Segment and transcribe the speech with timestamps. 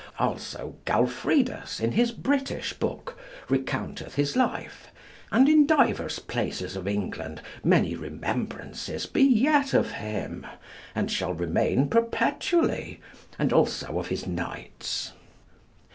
[0.17, 3.19] Also Galfridus in his British book
[3.49, 4.87] recounteth his life,
[5.31, 10.47] and in divers places of England many remembrances be yet of him,
[10.95, 12.99] and shall remain perpetually,
[13.37, 15.11] and also of his knights.